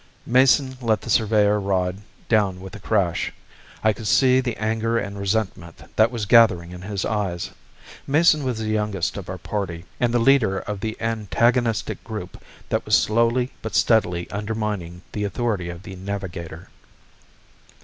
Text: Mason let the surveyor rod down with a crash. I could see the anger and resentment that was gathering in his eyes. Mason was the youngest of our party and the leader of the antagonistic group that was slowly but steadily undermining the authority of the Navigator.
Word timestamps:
Mason 0.25 0.75
let 0.81 1.01
the 1.01 1.11
surveyor 1.11 1.59
rod 1.59 1.99
down 2.27 2.59
with 2.59 2.75
a 2.75 2.79
crash. 2.79 3.31
I 3.83 3.93
could 3.93 4.07
see 4.07 4.39
the 4.39 4.57
anger 4.57 4.97
and 4.97 5.15
resentment 5.19 5.83
that 5.95 6.09
was 6.09 6.25
gathering 6.25 6.71
in 6.71 6.81
his 6.81 7.05
eyes. 7.05 7.51
Mason 8.07 8.43
was 8.43 8.57
the 8.57 8.65
youngest 8.69 9.15
of 9.15 9.29
our 9.29 9.37
party 9.37 9.85
and 9.99 10.11
the 10.11 10.17
leader 10.17 10.57
of 10.57 10.79
the 10.79 10.99
antagonistic 10.99 12.03
group 12.03 12.43
that 12.69 12.83
was 12.83 12.97
slowly 12.97 13.51
but 13.61 13.75
steadily 13.75 14.27
undermining 14.31 15.03
the 15.11 15.23
authority 15.23 15.69
of 15.69 15.83
the 15.83 15.95
Navigator. 15.95 16.69